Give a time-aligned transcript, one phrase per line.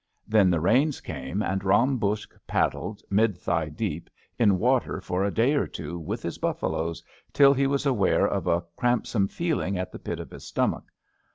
[0.27, 5.29] Then the rains came, and Ram Buksh paddled, mid thigh deep, in water for a
[5.31, 9.77] day or two with his buffaloes till he was aware of a cramp some feeling
[9.77, 10.85] at the pit of his stomach.